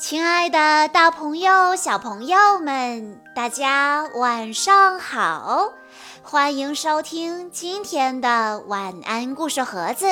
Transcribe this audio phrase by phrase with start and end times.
[0.00, 5.74] 亲爱的，大朋友、小朋友们，大家晚上好！
[6.22, 10.06] 欢迎收听今天的晚安故事盒子，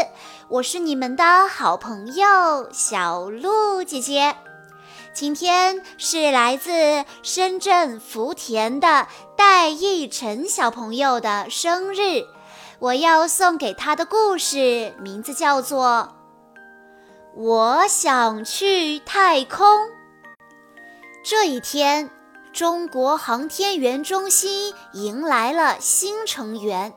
[0.49, 4.37] 我是你们的好朋友小鹿姐姐。
[5.15, 9.07] 今天是来自深圳福田的
[9.39, 12.27] 戴奕晨小朋友的生日，
[12.79, 16.18] 我要送给他的故事名字叫做。
[17.41, 19.65] 我想去太空。
[21.23, 22.11] 这一天，
[22.53, 26.93] 中国航天员中心迎来了新成员，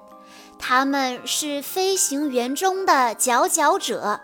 [0.58, 4.20] 他们是飞行员中的佼佼者，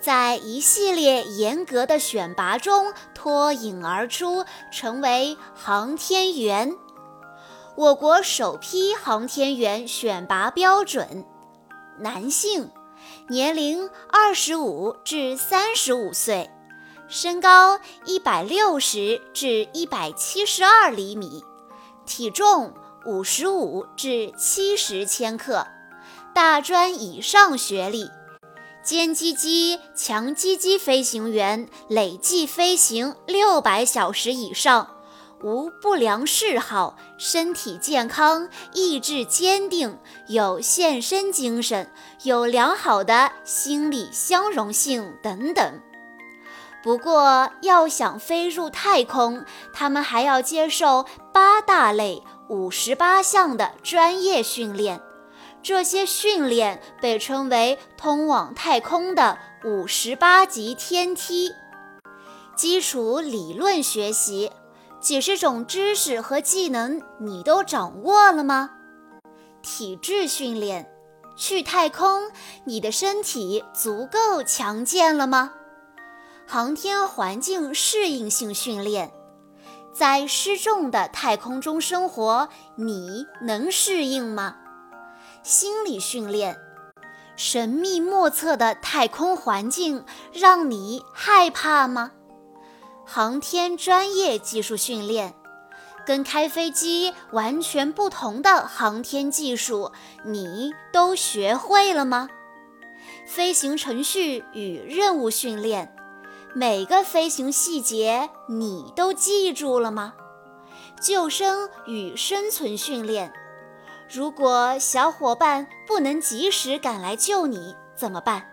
[0.00, 6.74] 在一系列严格的选拔中脱颖而出，成为航天员。
[7.76, 11.26] 我国首批航天员选拔标准：
[11.98, 12.70] 男性。
[13.30, 16.48] 年龄二十五至三十五岁，
[17.08, 21.44] 身高一百六十至一百七十二厘米，
[22.06, 22.72] 体重
[23.04, 25.66] 五十五至七十千克，
[26.34, 28.08] 大专以上学历，
[28.82, 34.88] 歼击机、强击机飞行员累计飞行六百小时以上。
[35.42, 41.92] 无不良嗜好，身体健康，意志坚定，有献身精神，
[42.24, 45.80] 有良好的心理相容性等等。
[46.82, 55.00] 不过，要想飞入太空，他们还要接受八大类、五十八项的专业训练。
[55.62, 61.52] 这些训练被称为通往太空的五十八级天梯。
[62.56, 64.50] 基础理论学习。
[65.00, 68.70] 几十种知识和技能，你都掌握了吗？
[69.62, 70.90] 体质训练，
[71.36, 72.30] 去太空，
[72.64, 75.52] 你的身体足够强健了吗？
[76.46, 79.12] 航天环境适应性训练，
[79.92, 84.56] 在失重的太空中生活，你能适应吗？
[85.44, 86.56] 心理训练，
[87.36, 92.10] 神秘莫测的太空环境让你害怕吗？
[93.10, 95.34] 航天专业技术训练，
[96.04, 99.92] 跟开飞机完全不同的航天技术，
[100.26, 102.28] 你都学会了吗？
[103.26, 105.96] 飞行程序与任务训练，
[106.54, 110.12] 每个飞行细节你都记住了吗？
[111.00, 113.32] 救生与生存训练，
[114.12, 118.46] 如果小伙伴不能及时赶来救你怎么办？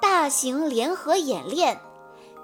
[0.00, 1.78] 大型联合演练。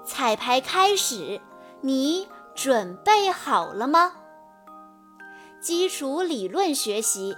[0.05, 1.41] 彩排开始，
[1.81, 4.13] 你准备好了吗？
[5.59, 7.35] 基础理论学习：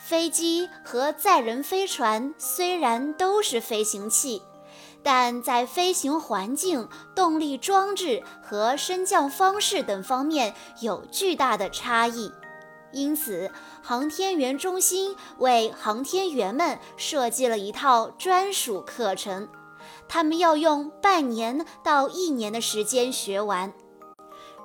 [0.00, 4.42] 飞机和载人飞船虽然都是飞行器，
[5.02, 12.32] 但在飞行环境、动力装置和升降方式等方面有巨大的差异。
[12.90, 19.48] 因此，航天员中心为航天员们设计了一套专属课程。
[20.12, 23.72] 他们要用半年到一年的时间学完。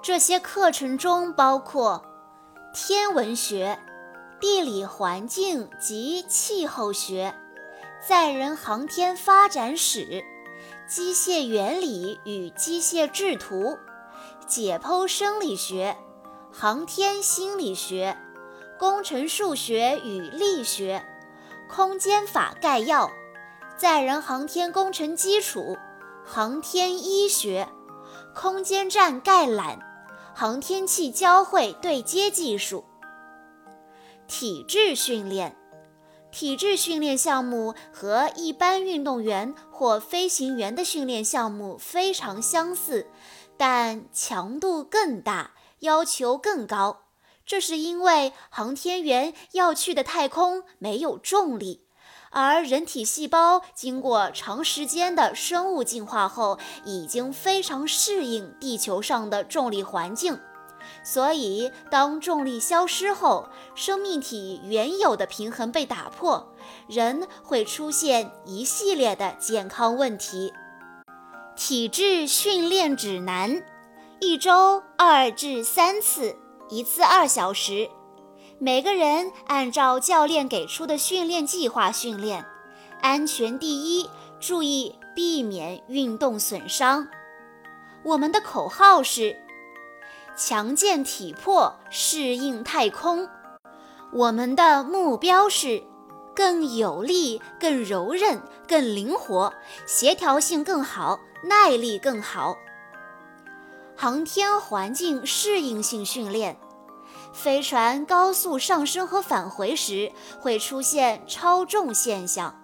[0.03, 2.03] 这些课程中包括
[2.73, 3.79] 天文学、
[4.41, 7.33] 地理环境及气候学、
[8.05, 10.21] 载人航天发展史、
[10.85, 13.77] 机械原理与机械制图、
[14.45, 15.95] 解剖生理学、
[16.51, 18.17] 航天心理学、
[18.77, 21.05] 工程数学与力学、
[21.69, 23.09] 空间法概要。
[23.77, 25.77] 载人航天工程基础、
[26.25, 27.69] 航天医学、
[28.33, 29.79] 空间站概览、
[30.33, 32.83] 航天器交会对接技术、
[34.27, 35.55] 体质训练。
[36.31, 43.07] 体质训练项目和一般运动员或飞行员的训练项目非常相似，
[43.57, 47.03] 但强度更大，要求更高。
[47.45, 51.86] 这是因为航天员要去的太空没有重力。
[52.39, 60.39] 而人体细胞经过长时间的生物进化后，已经非常适应地球上的重力环境，
[61.03, 66.53] 所以当重力消失后，生命体原有的平衡被打破，
[66.87, 70.53] 人会出现一系列的健康问题。
[71.55, 73.63] 体质训练指南：
[74.19, 76.37] 一周二至三次，
[76.69, 77.89] 一次二小时。
[78.59, 82.43] 每个人按照教练给出的训练计划训练，
[83.01, 84.09] 安全第一，
[84.39, 87.07] 注意避免运动损伤。
[88.03, 89.37] 我们的口号是：
[90.35, 93.29] 强健体魄适应太空。
[94.11, 95.83] 我们的目标是
[96.35, 99.53] 更有力、更柔韧、更灵活，
[99.85, 102.57] 协调性更好，耐力更好。
[103.95, 106.57] 航天环境适应性训练。
[107.37, 112.59] 飞船高速上升和返回时会出现超重现象，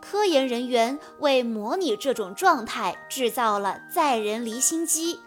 [0.00, 5.18] 科研人员为模拟这种状态制造了载人离心机。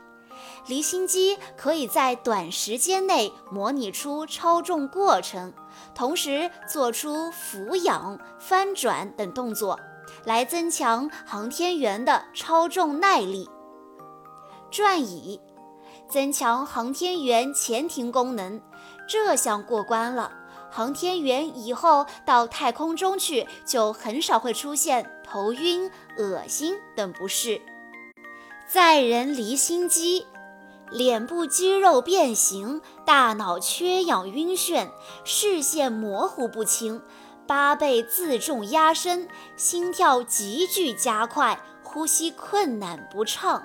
[0.67, 5.53] 离心机可以在短时间内模拟出超重过程，
[5.93, 9.77] 同时做出俯仰、翻转等动作，
[10.23, 13.49] 来增强航天员的超重耐力。
[14.71, 15.41] 转椅
[16.09, 18.61] 增强航天员前庭功能，
[19.07, 20.31] 这项过关了，
[20.71, 27.61] 航天员以后到太空中去就很少会出现头晕、恶心等不适。
[28.67, 30.25] 载人离心机。
[30.91, 34.89] 脸部肌肉变形，大脑缺氧晕眩，
[35.23, 37.01] 视线模糊不清，
[37.47, 43.63] 八倍自重压身，心跳急剧加快，呼吸困难不畅，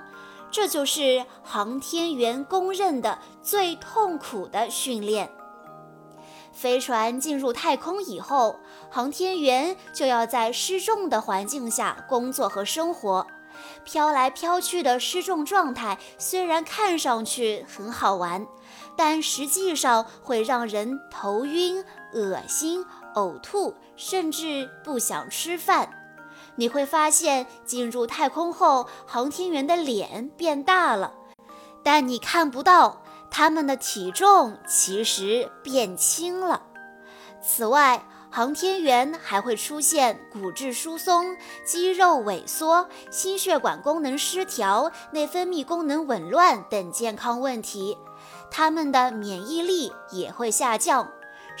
[0.51, 5.31] 这就是航天员公认的最痛苦的训练。
[6.51, 8.59] 飞船进入太空以后，
[8.89, 13.25] 航天员就要在失重的环境下工作和生活。
[13.83, 18.45] 飘来飘去的失重状态虽然看上去很好玩，
[18.97, 21.83] 但实际上会让人头晕、
[22.13, 26.00] 恶心、呕吐，甚至不想吃饭。
[26.55, 31.13] 你会发现，进入太空后，航天员的脸变大了，
[31.83, 36.63] 但你看不到他们的体重其实变轻了。
[37.41, 47.97] 此外，航天员还会出现骨质疏松、肌肉萎缩、心血管功能失调、内分泌功能紊乱等健康问题，
[48.49, 51.11] 他们的免疫力也会下降。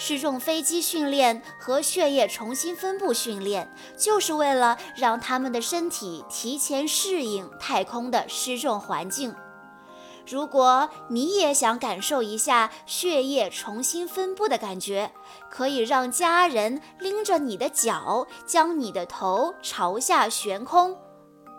[0.03, 9.35] 失重飞机训练和血液重新分布训练，就是为了让他们的身体提前适应太空的失重环境。
[10.25, 15.11] 如果你也想感受一下血液重新分布的感觉，
[15.51, 20.97] 可以让家人拎着你的脚，将你的头朝下悬空，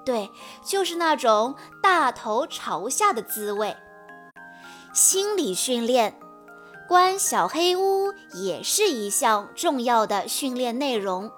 [0.05, 0.29] 对，
[0.65, 3.77] 就是那种大头朝下的滋味。
[4.93, 6.19] 心理训练，
[6.89, 11.31] 关小黑屋也是一项重要的训练内容。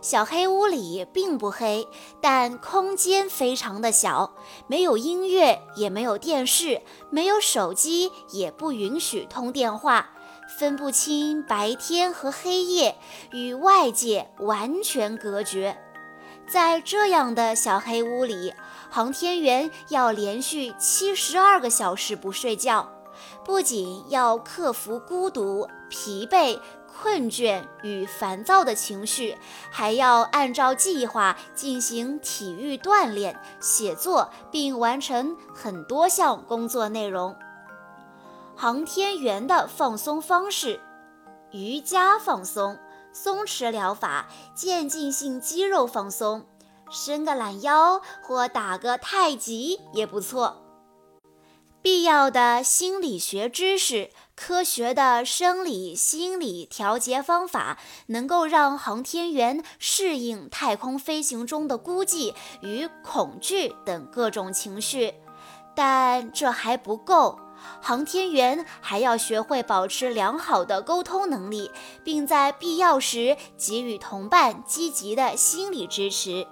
[0.00, 1.88] 小黑屋里并不黑，
[2.20, 4.34] 但空间非常的小，
[4.66, 10.10] 没有音乐，也没有电视，没有手机，也不允许通电话，
[10.58, 12.96] 分不清白天和黑夜，
[13.32, 15.78] 与外界完全隔绝。
[16.46, 18.52] 在这样的小黑屋里，
[18.90, 22.90] 航天员要连续七十二个小时不睡觉，
[23.44, 26.60] 不仅要克服孤独、疲惫。
[27.00, 29.38] 困倦与烦躁的情绪，
[29.70, 37.36] 还要按照计划进行体育锻炼、写作，并完成很多项工作内容。
[38.56, 40.80] 航天员的放松方式：
[41.52, 42.76] 瑜伽放松、
[43.12, 46.46] 松弛疗法、渐进性肌肉放松，
[46.90, 50.56] 伸个懒腰或打个太极也不错。
[51.80, 54.10] 必要的心理学知识。
[54.34, 57.76] 科学的生理、心理调节方法
[58.06, 65.14] 能够让航天员适应太空飞行中的孤寂与恐惧等各种情绪，
[65.74, 67.40] 但这还不够。
[67.80, 71.72] 航天员还要学会保持良好的沟通能力，
[72.04, 76.46] 并在必要时给予同伴积极的心理支持。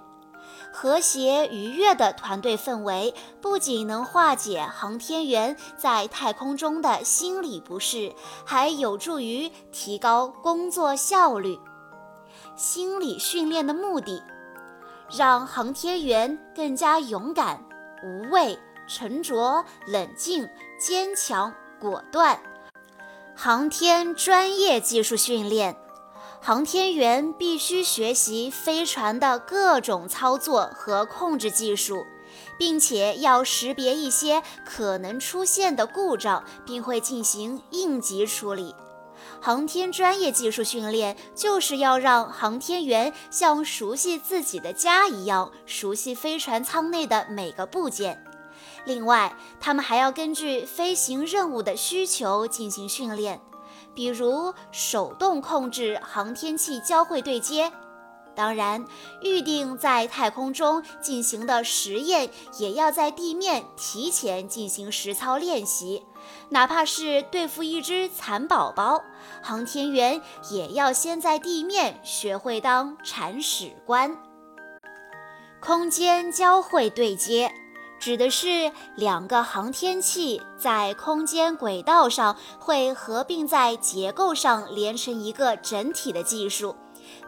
[0.79, 8.13] 和谐愉悦的团队氛围不仅能化解航天员在太空中的心理不适，
[8.45, 11.57] 还有助于提高工作效率。
[12.55, 14.21] 心理训练的目的，
[15.17, 17.65] 让航天员更加勇敢、
[18.03, 20.47] 无畏、沉着、冷静、
[20.79, 22.39] 坚强、果断。
[23.35, 25.75] 航天专业技术训练。
[26.39, 32.05] 航天员必须学习飞船的各种操作和控制技术，
[32.57, 38.73] 并且要识别一些可能出现的故障，并会进行应急处理。
[39.41, 48.23] 航天专业技术训练就是要让航天员像熟悉自己的家一样，熟悉飞船舱内的每个部件。
[48.85, 53.41] 另外，他们还要根据飞行任务的需求进行训练。
[53.97, 57.71] 比如手动控制航天器交会对接，
[58.35, 58.85] 当然，
[59.23, 66.03] 预定在太空中进行的实验也要在地面提前进行实操练习。
[66.49, 69.01] 哪怕是对付一只蚕宝宝，
[69.41, 74.15] 航天员也要先在地面学会当铲屎官。
[75.59, 77.51] 空间交会对接，
[77.99, 86.75] 指的是两个航天器在空间轨道上会合并在结构上连成一个整体的技术，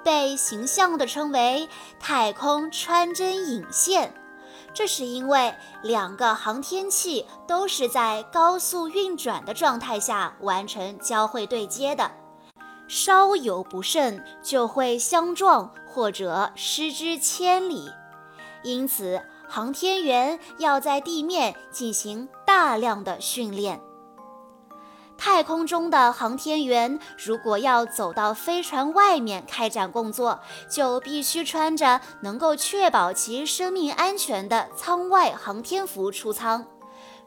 [0.04, 1.68] 被形象地称为
[2.00, 4.14] 太空穿针引线。
[4.72, 12.12] 这是因为两个航天器都是在高速运转的状态下完成交会对接的，
[12.88, 17.92] 稍有不慎就会相撞或者失之千里。
[18.62, 19.20] 因此。
[19.50, 23.82] 航天员要在地面进行大量的训练。
[25.18, 30.39] 太空中的航天员如果要走到飞船外面开展工作，
[30.70, 36.65] 就必须穿着能够确保其生命安全的舱外航天服出舱。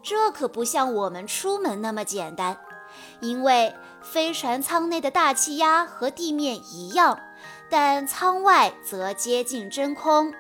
[0.01, 2.57] 这可不像我们出门那么简单，
[3.21, 7.19] 因为飞船舱内的大气压和地面一样，
[7.69, 10.33] 但舱外则接近真空。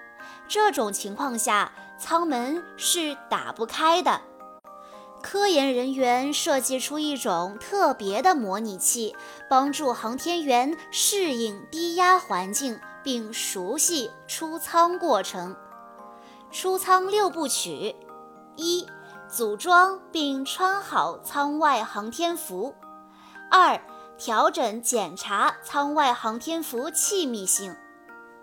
[0.53, 4.21] 这种情况下，舱门是打不开的。
[5.23, 9.17] 科研人员设计出一种特别的模拟器，
[9.49, 15.57] 帮助航天员适应低压环境，并熟悉出舱过程。
[16.51, 17.97] 出舱六部曲：
[18.57, 18.87] 一、
[19.31, 22.75] 组装并穿好舱外航天服；
[23.51, 23.81] 二、
[24.19, 27.73] 调整检查舱外航天服气密性；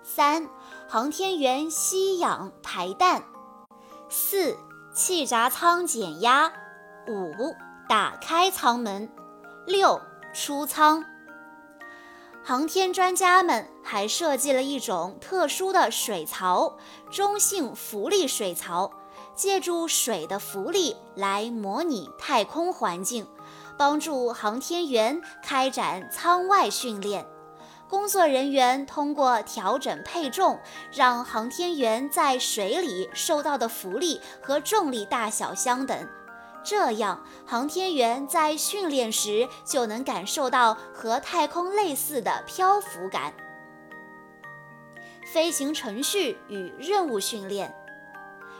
[0.01, 0.49] 三。
[0.91, 3.23] 航天员吸氧排氮，
[4.09, 4.57] 四
[4.91, 6.51] 气闸舱减压，
[7.07, 7.53] 五
[7.87, 9.07] 打开舱门，
[9.67, 10.01] 六
[10.33, 11.05] 出舱。
[12.43, 16.75] 航天专家们还设计了一种特殊的水槽——
[17.13, 18.91] 中性浮力水槽，
[19.35, 23.27] 借助水的浮力来模拟太空环境，
[23.77, 27.27] 帮助航天员开展舱外训练。
[27.89, 30.59] 工作人员通过调整配重，
[30.93, 36.07] 让航天员在水里受到的浮力和重力大小相等，
[36.63, 43.33] 这样航天员在训练时就能感受到和太空类似的漂浮感。
[45.33, 47.73] 飞行程序与任务训练，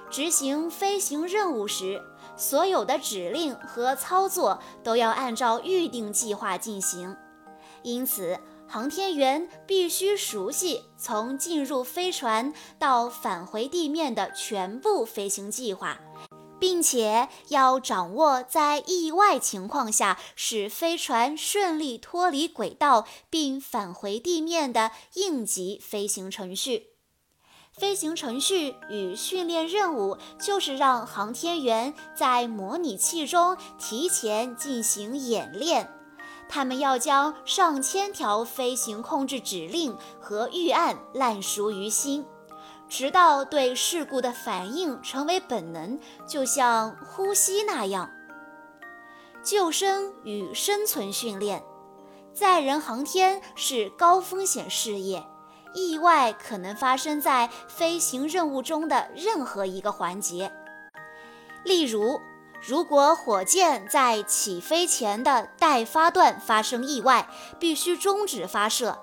[0.09, 2.01] 执行飞行任务时，
[2.35, 7.15] 所有的指令和操作都要按照预定计划进行，
[7.83, 8.39] 因此。
[8.71, 15.99] 航天员必须熟悉从进入飞船到返回地面的全部飞行计划，
[16.59, 26.89] 并且要掌握在意外情况下使飞船顺利脱离轨道并返回地面的应急飞行程序。
[27.71, 35.89] 飞行程序与训练任务就是让航天员在模拟器中提前进行演练。
[36.49, 42.25] 他们要将上千条飞行控制指令和预案烂熟于心，
[42.89, 48.09] 直到对事故的反应成为本能，就像呼吸那样。
[49.43, 51.63] 救生与生存训练，
[52.33, 55.23] 载人航天是高风险事业，
[55.75, 60.51] 意外可能发生在飞行任务中的任何一个环节，
[61.63, 62.19] 例如。
[62.61, 68.99] 如果火箭在起飞前的待发段发生意外，必须终止发射，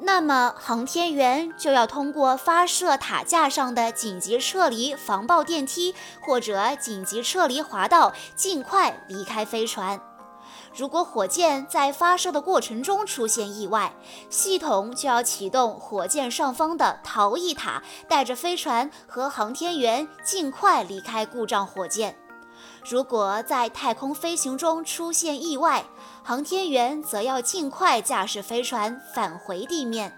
[0.00, 9.98] 那么航天员就要通过发射塔架上的紧急撤离防爆电梯或者紧急撤离滑道，尽快离开飞船。
[10.76, 13.94] 如果火箭在发射的过程中出现意外，
[14.28, 22.16] 系统就要启动火箭上方的逃逸塔，带着飞船和航天员尽快离开故障火箭。
[22.88, 25.84] 如果在太空飞行中出现意外，
[26.22, 30.14] 航天员则要尽快驾驶飞船返回地面。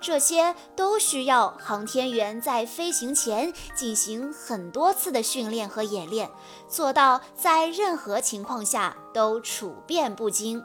[0.00, 6.30] 这些都需要航天员在飞行前进行很多次的训练和演练，
[6.68, 10.62] 做到在任何情况下都处变不惊。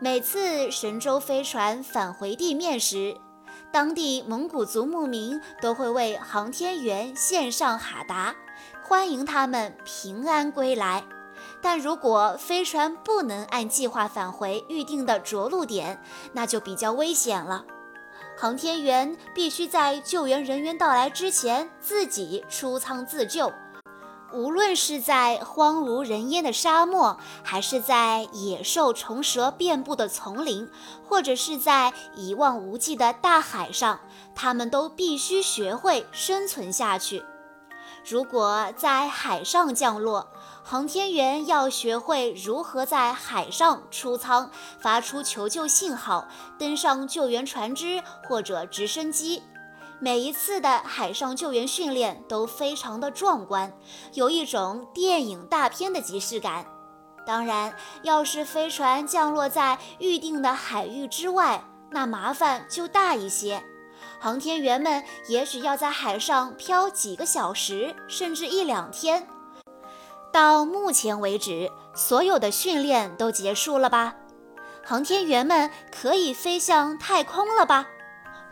[0.00, 3.16] 每次神舟飞船返回地面时，
[3.72, 8.34] 当地蒙古族牧民都会为航天员献上哈达。
[8.86, 11.04] 欢迎他们平安归来，
[11.62, 16.02] 但如果飞船不能按计划返回预定的着陆点，
[16.34, 17.64] 那就比较危险了。
[18.36, 23.50] 航天员必须在救援人员到来之前自己出舱自救，
[24.34, 30.68] 无论是在荒无人烟的沙漠，还是在野兽虫蛇遍布的丛林，
[31.08, 34.00] 或者是在一望无际的大海上，
[34.34, 37.24] 他们都必须学会生存下去。
[38.06, 40.30] 如果在海上降落，
[40.62, 49.42] 航天员要学会如何在海上出舱、发出求救信号、登上救援船只或者直升机。
[50.00, 53.72] 每一次的海上救援训练都非常的壮观，
[54.12, 56.66] 有一种电影大片的即视感。
[57.26, 63.64] 当然，要是飞船降落在预定的海域之外，那麻烦就大一些。
[64.20, 69.26] 航天员们也许要在海上漂几个小时，甚至一两天。
[70.32, 74.16] 到目前为止，所有的训练都结束了吧？
[74.84, 77.86] 航天员们可以飞向太空了吧？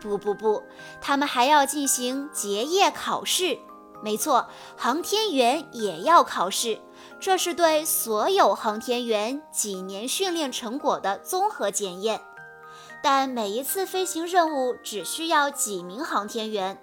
[0.00, 0.62] 不不不，
[1.00, 3.58] 他们还要进行结业考试。
[4.02, 6.80] 没错，航天员也要考试。
[7.20, 12.20] 这是对所有航天员几年训练成果的综合检验，
[13.02, 16.80] 但每一次飞行任务只需要几名航天员，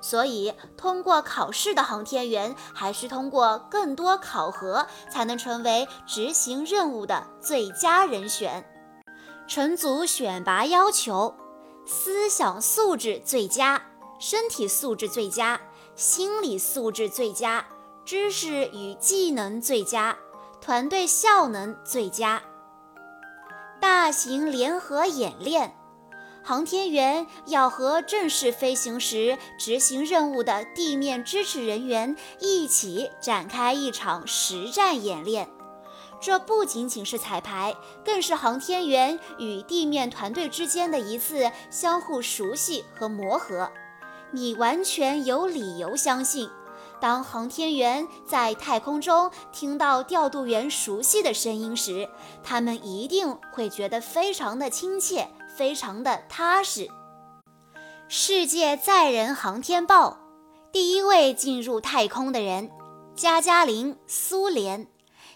[0.00, 8.68] 所以通过考试的航天员还需通过更多考核，才能成为执行任务的最佳人选。
[9.48, 11.34] 乘组选拔要求：
[11.86, 13.82] 思想素质最佳，
[14.18, 15.60] 身体素质最佳，
[15.96, 17.64] 心理素质最佳。
[18.04, 20.18] 知识与技能最佳，
[20.60, 22.42] 团队效能最佳。
[23.82, 25.74] 大型联合演练，
[26.44, 35.48] 航天员要和正式飞行时执行任务的地面支持人员一起展开一场实战演练。
[36.20, 37.74] 这不仅仅是彩排，
[38.04, 43.68] 更是航天员与地面团队之间的一次相互熟悉和磨合。
[44.30, 46.48] 你完全有理由相信。
[47.02, 52.08] 当航天员在太空中听到调度员熟悉的声音时，
[52.44, 56.88] 他们一定会觉得非常的亲切，非常的踏实。
[58.06, 60.16] 世界载人航天报，
[60.70, 62.70] 第一位进入太空的人，
[63.16, 64.86] 加加林，苏联；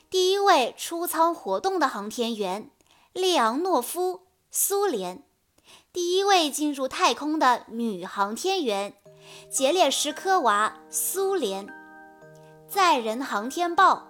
[0.09, 2.71] 第一位出舱活动的航天员，
[3.13, 4.21] 列昂诺夫，
[4.53, 5.17] 苏联；
[5.93, 8.95] 第一位进入太空的女航天员。
[9.49, 11.67] 捷列什科娃，苏联
[12.69, 14.09] 载人航天报，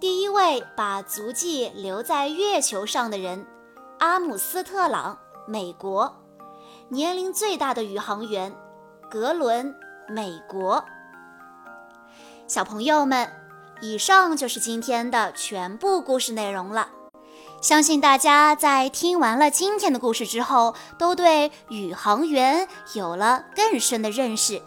[0.00, 3.46] 第一位把足迹留在月球上的人，
[3.98, 6.22] 阿姆斯特朗，美国
[6.88, 8.54] 年龄最大的宇航员，
[9.10, 9.74] 格伦，
[10.08, 10.84] 美国。
[12.46, 13.30] 小朋友们，
[13.80, 16.88] 以上就是今天的全部故事内容了。
[17.60, 24.62] 相信大家在听完了今天的故事之后，都对宇航员有了更深的认识。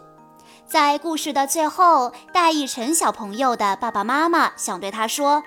[0.64, 5.42] 在故事的最后，戴奕晨小朋友的爸爸妈妈想对他说：“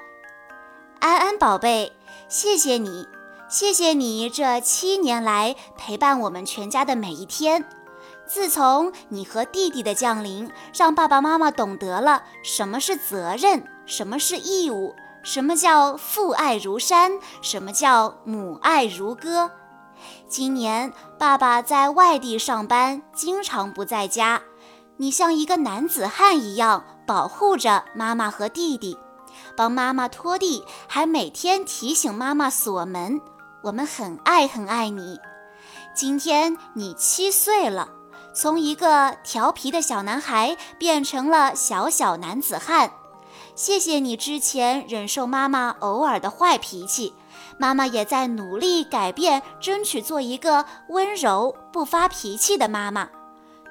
[0.99, 1.93] 安安宝贝，
[2.27, 3.07] 谢谢你，
[3.47, 7.63] 谢谢你这七年来陪伴我们全家的每一天。
[8.25, 14.93] 自从你和弟弟的降临，让爸爸妈妈懂得了什么是责任，什么是义务。”
[15.27, 17.19] 什么叫父爱如山？
[17.41, 19.51] 什么叫母爱如歌？
[20.29, 24.41] 今年爸爸在外地上班，经常不在家。
[24.95, 28.97] 你像一个男子汉一样保护着妈妈和弟弟，
[29.57, 33.19] 帮妈妈拖地，还每天提醒妈妈锁门。
[33.63, 35.19] 我们很爱很爱你。
[35.93, 37.89] 今天你七岁了，
[38.33, 42.93] 从一个调皮的小男孩变成了小小男子汉。
[43.57, 47.15] 谢谢你之前忍受妈妈偶尔的坏脾气，
[47.57, 53.09] 妈妈也在努力改变，争取做一个温柔不发脾气的妈妈。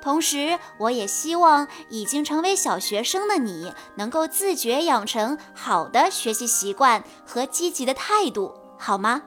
[0.03, 9.23] 同时，我也希望已经成为小学生的你能够自觉养成好的学习习惯和积极的态度，好吗？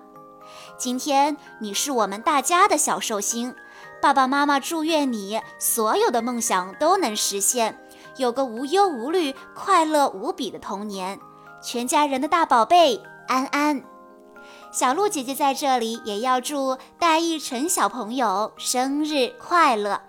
[0.77, 3.55] 今天你是我们大家的小寿星，
[4.01, 7.79] 爸爸妈妈祝愿你所有的梦想都能实现。
[8.19, 11.17] 有个无忧无虑、快乐无比的童年，
[11.63, 13.81] 全家人的大宝贝安安，
[14.73, 20.08] 小鹿姐姐在这里也要祝戴奕晨小朋友生日快乐。